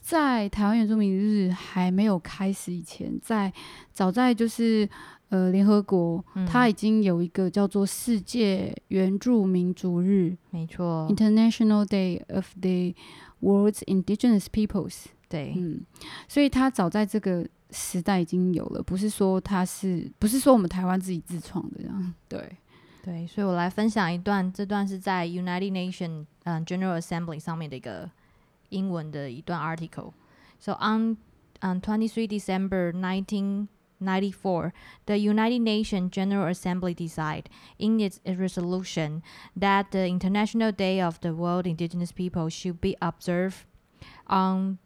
[0.00, 3.50] 在台湾原住民日还没有开始以前，在
[3.92, 4.86] 早在就是
[5.28, 12.94] 呃联合国，它已经有一个叫做世界原住民族日，没错，International Day of the
[13.40, 15.04] World's Indigenous Peoples。
[15.28, 15.80] 对，嗯，
[16.26, 22.56] 所以它早在这个时代已经有了，不是说它是不是说我们台湾自己自创的这样，对。
[23.07, 28.09] 对，所以我来分享一段，这段是在 United Nations 嗯 General Assembly 上面的一个
[28.69, 31.17] 英文的一段 article。So on
[31.61, 34.71] on 23 December 1994,
[35.05, 37.45] the United Nations General Assembly decided
[37.77, 39.21] in its resolution
[39.59, 43.65] that the International Day of the World Indigenous People should be observed
[44.27, 44.77] on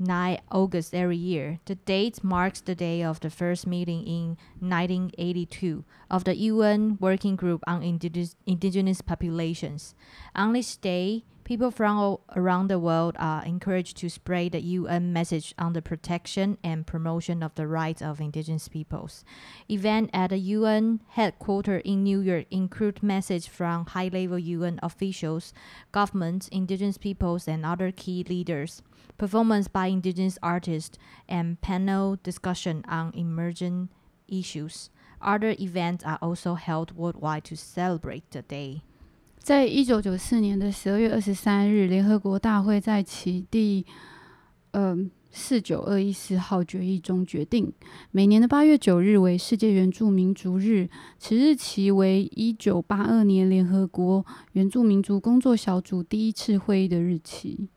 [0.00, 1.60] 9 August every year.
[1.66, 7.36] The date marks the day of the first meeting in 1982 of the UN Working
[7.36, 9.94] Group on Indigenous, indigenous Populations.
[10.34, 15.52] On this day, people from around the world are encouraged to spread the UN message
[15.58, 19.24] on the protection and promotion of the rights of indigenous peoples.
[19.68, 25.52] Event at the UN headquarters in New York include message from high-level UN officials,
[25.90, 28.80] governments, indigenous peoples, and other key leaders
[29.18, 33.88] performance by indigenous artists, and panel discussion on emerging
[34.28, 34.88] issues.
[35.20, 38.82] Other events are also held worldwide to celebrate the day.
[39.40, 43.84] 在一九九四年的十二月二十三日，联合国大会在其第
[44.72, 47.72] 嗯四九二一四号决议中决定，
[48.10, 50.88] 每年的八月九日为世界原住民族日。
[51.18, 57.68] 此日期为一九八二年联合国原住民族工作小组第一次会议的日期。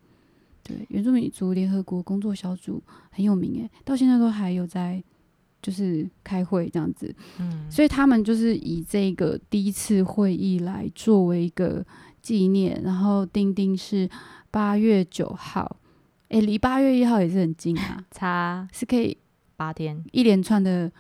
[0.64, 5.02] 对，原住民族联合国工作小组很有名诶，到现在都还有在
[5.64, 7.12] 就是开会这样子。
[7.40, 11.84] 嗯，所以他们就是以这个第一次会议来作为一个
[12.22, 14.08] 纪念，然后定定是
[14.52, 15.78] 八月九号。
[16.28, 19.18] 诶，离八月一号也是很近啊， 差是可以
[19.56, 20.92] 八天一连串的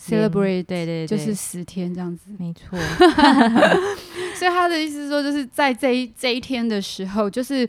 [0.00, 2.30] celebrate，对对，就是十天这样子。
[2.38, 2.76] 没 错。
[4.34, 7.68] 所以他的意思是说，就是在这一这一天的时候，就是。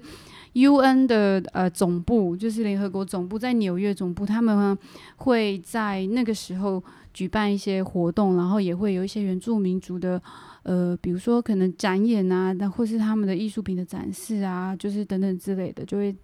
[0.61, 4.75] U N 的呃总部就是联合国总部在纽约总部，他们
[5.17, 10.19] 会在那个时候举办一些活动，然后也会有一些原住民族的
[10.63, 16.15] 呃，比如说可能展演啊，那或是他们的艺术品的展示啊，就是等等之类的，就会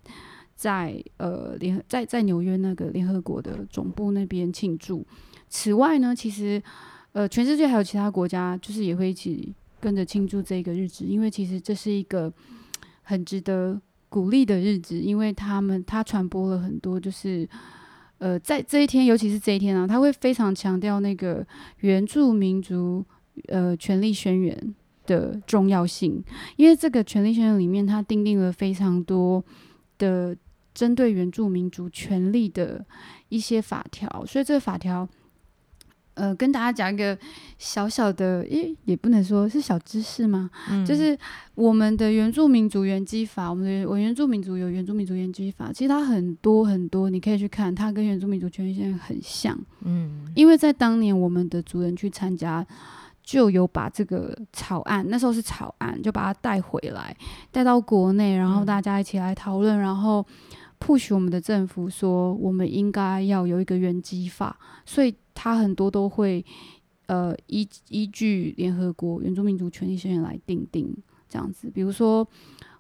[0.56, 5.06] 在呃联在在纽约那个联合国的总部那边庆祝。
[5.48, 6.60] 此外呢，其实
[7.12, 12.34] 呃全世界还有其他国家，就是也会一起跟着庆祝这个日子，因为其实这是一个
[13.04, 13.80] 很值得。
[14.14, 17.50] 鼓励的日子，因为他们他传播了很多，就是
[18.20, 21.44] 呃，在这一天，尤其是这一天啊，他会非常强调那个
[21.80, 23.04] 原住民族
[23.48, 24.76] 呃权利宣言
[25.08, 26.24] 的重要性，
[26.58, 29.44] 因为这个权利宣言里面，它订定了非常多
[29.98, 30.38] 的
[30.76, 32.86] 针对原住民族权利的
[33.30, 35.10] 一些法条，所以这个法条。
[36.16, 37.18] 呃，跟大家讲一个
[37.58, 40.50] 小小的，诶，也不能说是小知识吗？
[40.70, 41.18] 嗯，就是
[41.56, 49.58] 我们的原住民族原基法，我们的我原住民族有原住民族原基法，其实它很多很多，你可以去看，它跟原住民族权益现在很像。
[49.82, 52.66] 嗯，因为在当年我们的族人去参加，
[53.24, 57.16] 就有把这个草案，那时候是草案，就把它带回来，
[57.52, 60.24] 带到国内，然后大家一起来讨论，然后。
[60.86, 66.46] 不许我们的政府说，我们应该要有一个原基法，所以他很多都会
[67.06, 70.94] 呃依依据联合国原住民族权利宣言来定定
[71.30, 71.72] 这样子。
[71.74, 72.28] 比如说，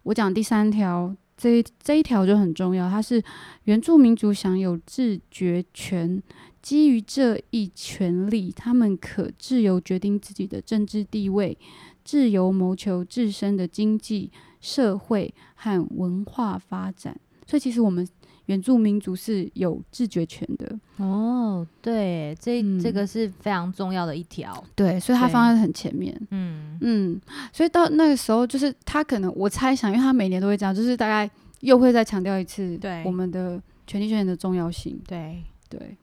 [0.03, 3.23] 我讲第三条，这这一条就很重要，它是
[3.63, 6.21] 原住民族享有自决权，
[6.61, 11.57] 基于这一权利，他们可自由决定自己的政治地位，
[12.03, 17.17] 自由谋求自身的经济社会和文化发展。
[17.45, 18.07] 所以其实我们
[18.45, 20.77] 原住民族是有自觉权的。
[20.97, 26.77] 哦，对，这这个是非常重要的一条，对，所以他放在很前面，嗯。
[26.81, 31.29] 嗯，所以到那个时候，就是他可能我猜想，因为他每年都会这样，就是大概
[31.61, 33.03] 又会再强调一次，对。
[33.05, 35.43] 我们的权利宣言的重要性，对。
[35.69, 35.97] 对，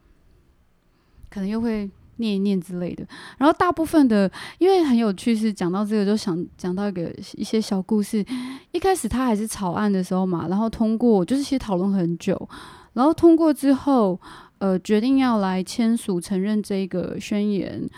[1.29, 1.89] 可能又会。
[2.17, 3.05] 念一念之类的，
[3.37, 8.25] 然后大部分的，因为很有趣，是讲到这个就想讲到一个一些小故事。
[8.71, 12.49] 一开始他还是草案的时候嘛，然后通过，就是其实讨论很久，
[12.93, 14.19] 然后通过之后，
[14.59, 17.89] 呃，决定要来签署承认这个宣言。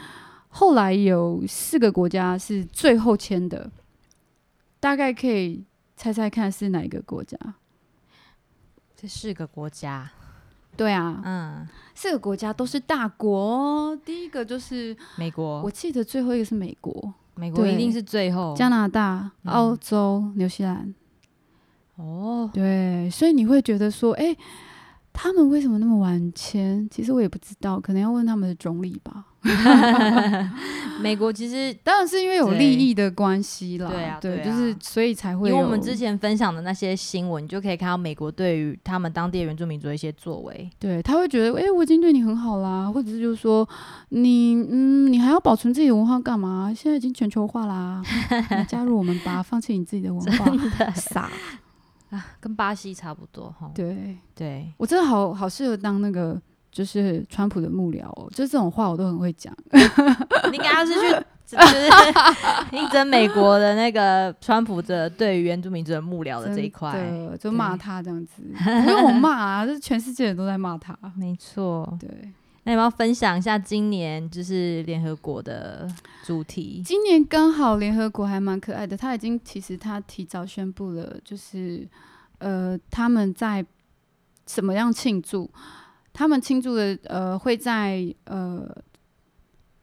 [0.47, 3.71] 后来有四个国家是最后签的，
[4.79, 5.63] 大概可以
[5.97, 7.37] 猜猜看是哪一个国家？
[8.95, 10.11] 这四个国家。
[10.75, 13.95] 对啊，嗯，四个国家都是大国。
[14.03, 17.13] 第一个就是美国，我记得最后一个是美国。
[17.35, 18.55] 美国一定是最后。
[18.55, 20.93] 加拿大、澳洲、纽西兰。
[21.95, 24.35] 哦，对，所以你会觉得说，哎，
[25.11, 26.87] 他们为什么那么晚签？
[26.89, 29.25] 其实我也不知道，可能要问他们的总理吧。
[31.01, 35.49] 美国其实当然是因为有利益的关系啦，对啊，对，就是所以才会。
[35.49, 40.69] 因为我们之前分享的那些新闻，你就可以看到美国对于他们当地原住民族的一些作为。
[40.79, 43.67] 对，他会觉得，哎，我已经对你很好啦，或者是就是说，
[44.09, 46.73] 你，嗯，你还要保存自己的文化干嘛？
[46.73, 48.01] 现在已经全球化啦，
[48.67, 50.45] 加入我们吧， 放弃你自己的文化，
[50.95, 51.29] 傻。
[52.11, 53.71] 啊，跟巴西差不多哈。
[53.73, 56.39] 对对，我真的好好适合当那个
[56.73, 59.55] 就是川普的幕僚哦，就这种话我都很会讲。
[60.51, 61.87] 你刚刚是去就是
[62.75, 66.99] 应征美国的那个川普的对原住民族的幕僚的这一块，
[67.39, 68.41] 就骂他这样子，
[68.83, 70.97] 不用我骂啊，就是全世界人都在骂他。
[71.15, 72.09] 没错，对。
[72.65, 75.85] 那要不要分享一下今年就是联合国的
[76.23, 76.81] 主题？
[76.83, 81.85] 今年刚好联合国还蛮可爱的，他已经其实他提早宣布了，就是
[82.37, 83.63] 呃他们在
[84.45, 85.51] 怎么样庆祝？
[86.13, 88.65] 他们庆祝的呃会在呃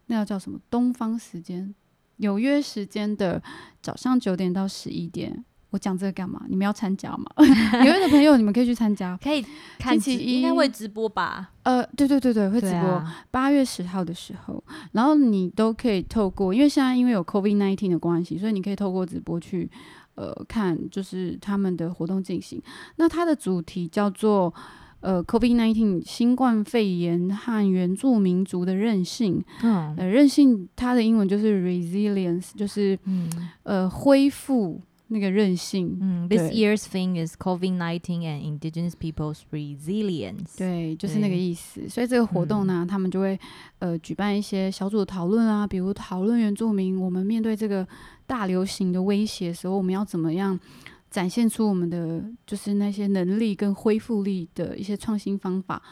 [0.07, 0.59] 那要叫什么？
[0.71, 1.75] 东方时间，
[2.17, 3.43] 纽约时间的
[3.83, 5.45] 早上九点到十一点。
[5.71, 6.45] 我讲这个干嘛？
[6.49, 7.25] 你们要参加吗？
[7.85, 9.17] 纽约的朋友，你们可以去参加。
[9.23, 9.45] 可以
[9.79, 11.53] 看期一应该会直播吧？
[11.63, 13.05] 呃，对对对对，会直播。
[13.31, 14.61] 八月十号的时候，
[14.91, 19.71] 然后你都可以透过，因为现在因为有 COVID nineteen 的关系，所以你可以透过直播去
[20.17, 22.61] 呃看，就是他们的活动进行。
[22.97, 24.53] 那它的主题叫做
[25.01, 29.43] 呃 COVID nineteen 新冠肺炎和原住民族的韧性。
[29.63, 33.29] 嗯，呃，韧性它的英文就是 resilience，就是嗯
[33.65, 34.81] 呃恢复。
[35.13, 40.57] 那个韧性，嗯，This year's thing is COVID nineteen and Indigenous people's resilience。
[40.57, 41.89] 对，就是那个意思。
[41.89, 43.37] 所以这个活动呢，他们就会
[43.81, 47.85] 呃举办一些小组讨论啊，比如讨论原住民，我们面对这个
[48.25, 50.57] 大流行的威胁的时候，我们要怎么样
[51.11, 55.83] 展现出我们的就是那些能力跟恢复力的一些创新方法。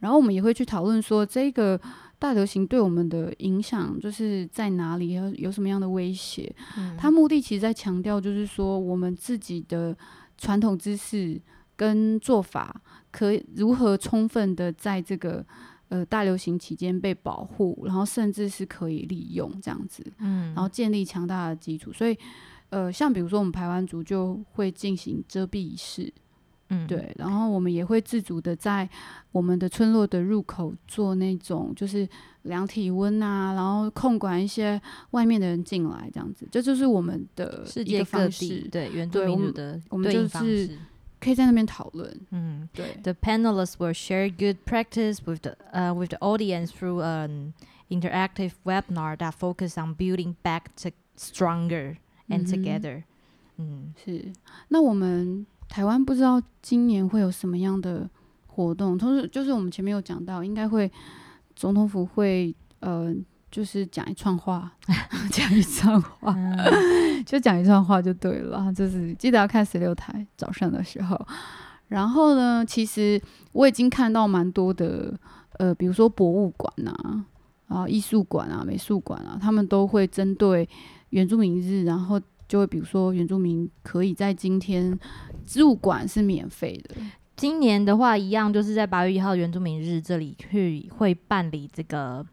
[0.00, 1.80] 然后我们也会去讨论说这个。
[2.18, 5.12] 大流行对我们的影响就是在哪里？
[5.12, 6.50] 有有什么样的威胁？
[6.96, 9.94] 它目的其实在强调，就是说我们自己的
[10.38, 11.38] 传统知识
[11.76, 15.44] 跟做法，可如何充分的在这个
[15.88, 21.92] 呃大流行期间被保护，然后甚至是可以利用这样子，嗯，然后建立强大的基础。
[21.92, 22.18] 所以，
[22.70, 26.12] 呃，像比如说我们排完族就会进行遮蔽仪式。
[26.68, 28.88] 嗯，对，然后我们也会自主的在
[29.30, 32.08] 我们的村落的入口做那种，就是
[32.42, 34.80] 量体温啊，然后控管一些
[35.12, 40.76] 外面的人进来，这样子，这就是我们的世界各地对原住民的我们就是
[41.20, 42.12] 可以在那边讨论。
[42.32, 42.98] 嗯，对。
[43.04, 47.52] The panelists will share good practice with the uh with the audience through an
[47.88, 51.98] interactive webinar that focus on building back to stronger
[52.28, 53.02] and together。
[53.58, 54.32] 嗯，是。
[54.68, 55.46] 那我们。
[55.68, 58.08] 台湾不知道今年会有什么样的
[58.46, 60.90] 活动，同时就是我们前面有讲到，应该会
[61.56, 63.12] 总统府会呃，
[63.50, 64.72] 就是讲一串话，
[65.32, 66.36] 讲一串话，
[67.26, 68.72] 就讲一串话就对了。
[68.72, 71.20] 就是记得要看十六台早上的时候。
[71.88, 73.20] 然后呢，其实
[73.50, 75.18] 我已经看到蛮多的
[75.58, 77.24] 呃，比如说博物馆啊、
[77.66, 80.66] 啊艺术馆啊、美术馆啊，他们都会针对
[81.10, 82.20] 原住民日，然后。
[82.48, 84.96] 就会比如说，原住民可以在今天
[85.56, 86.94] 入馆是免费的。
[87.34, 92.24] 今年的话，一样就是在八月一号原住民日这里去会办理这个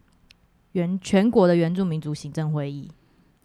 [0.70, 2.88] 原全国的原住民族行政会议。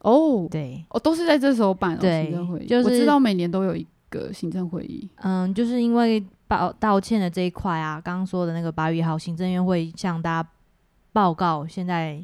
[0.01, 2.67] 哦，对，哦，都是在这时候办行政会议。
[2.67, 5.09] 就是我知道每年都有一个行政会议。
[5.23, 10.49] 嗯，就是因为道道歉的这一块啊，刚刚说的那个八月一号行政院会向大家
[11.11, 12.23] 报告现在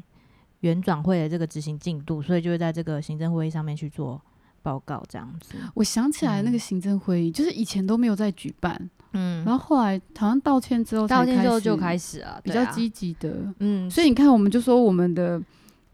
[0.66, 4.20] 原转会的这个执行进度，所以就会在这个行政会议上面去做。
[4.62, 8.76] 报告这样子，我想起来那个行政会议，就是以前都没有在举办，
[9.12, 15.40] 嗯，然后后来好像道歉之后，道歉之后就开始了，比较积极的，嗯，所以你看，我们就说我们的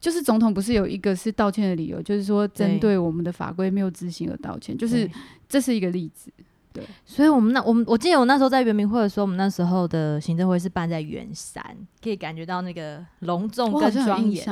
[0.01, 5.07] 就是总统不是有一个是道歉的理由，就是说针对我们的法规没有执行而道歉，就是
[5.47, 6.33] 这是一个例子。
[6.73, 11.63] 对，所以我们那我们我记得我那时候在圆明会的时候，我们那时候的行政会是办在圆山，
[12.03, 14.45] 可以感觉到那个隆重跟庄严，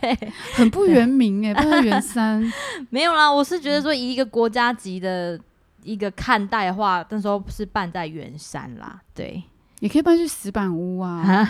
[0.56, 2.42] 很不圆明哎，办在圆山
[2.90, 3.30] 没有啦。
[3.30, 5.38] 我是觉得说以一个国家级的
[5.82, 9.00] 一个看待的话，那时候是办在圆山啦。
[9.14, 9.42] 对，
[9.80, 11.46] 也可以搬去石板屋啊，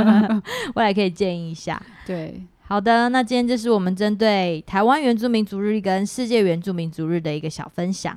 [0.74, 1.80] 未来可以建议一下。
[2.06, 8.16] 对，好的，那今天就是我们针对台湾原住民族日跟世界原住民族日的一个小分享。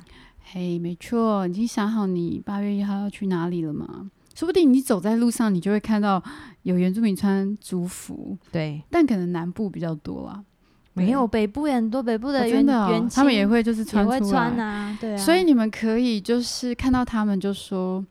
[0.56, 4.08] 嘿，没错，已经想好你八月一号要去哪里了吗？
[4.36, 6.22] 说不定你走在路上，你就会看到
[6.62, 8.38] 有原住民穿族服。
[8.52, 10.44] 对，但可能南部比较多啊。
[10.92, 15.16] 没有北部很多北部的原原他们也会就是穿出穿啊，对啊。
[15.16, 18.06] 所以你们可以就是看到他们就说，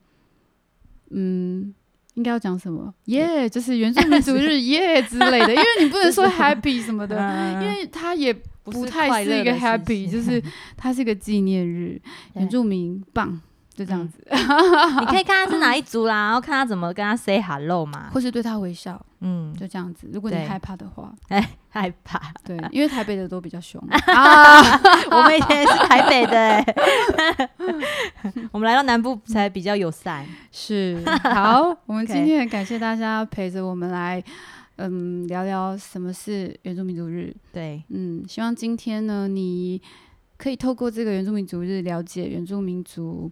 [1.12, 1.74] 嗯，
[2.16, 2.93] 应该要讲什么？
[3.05, 7.16] 耶，就是原住民族日 耶之类的，因为你不能说 happy 什么的，
[7.61, 8.34] 因为它也
[8.64, 10.41] 不太是一个 happy，就是
[10.78, 11.99] 它是一个纪念日，
[12.36, 13.39] 原住民棒。
[13.76, 20.07] 就这样子， 你可以看他是哪一组啦，然后看他怎么跟他 say hello 嘛，或是对他微笑，嗯，就这样子。
[20.13, 24.78] 如果你害怕的话，哎，害怕，对，因为台北的都比较凶 啊。
[25.09, 26.63] 我们以前是台北的，
[28.53, 30.24] 我们来到南部才比较友善。
[30.51, 34.24] 是，好，我们今天很感谢大家陪着我们来，
[34.76, 37.36] 嗯，聊聊什么是原住民族日。
[37.51, 39.82] 对，嗯，希望今天呢，你
[40.38, 43.32] 可以透过这个原住民族日了解原住民族。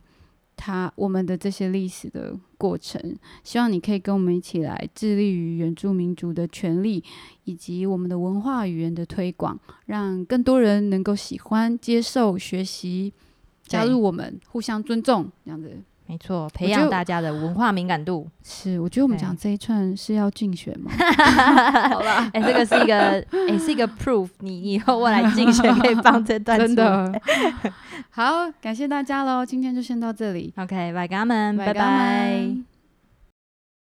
[0.64, 7.04] 他我们的这些历史的过程，希望你可以跟我们一起来致力于原住民族的权利，
[7.46, 13.12] 以及我们的文化语言的推广，让更多人能够喜欢、接受、学习，
[13.64, 15.82] 加入我们，互相尊重，这样子。
[16.12, 18.28] 没错，培养大家的文化敏感度。
[18.44, 20.92] 是，我觉得我们讲这一串是要竞选吗？
[21.90, 26.60] 好吧，哎，这个是一个，哎，是一个 proof，你以后未来竞选可以放这段。
[26.60, 27.22] 真的。
[28.12, 30.54] 好，感谢大家喽，今天就先到这里。
[30.58, 32.71] OK，拜，家们，拜拜。